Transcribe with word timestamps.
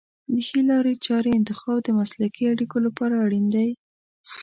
د 0.33 0.35
ښې 0.47 0.61
لارې 0.69 0.93
چارې 1.05 1.29
انتخاب 1.39 1.77
د 1.83 1.89
مسلکي 1.99 2.43
اړیکو 2.53 2.77
لپاره 2.85 3.13
اړین 3.25 3.45
دی. 3.55 3.69